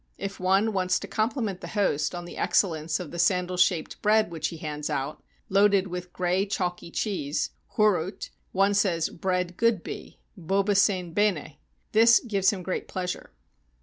[0.17, 4.01] If one wants to compli ment the host on the excellence of the sandal shaped
[4.01, 9.83] bread which he hands out, loaded with gray chalky cheese (kourut), one says, "Bread good
[9.83, 11.57] be" {Boba sein beine);
[11.91, 13.29] this gives him great pleasure.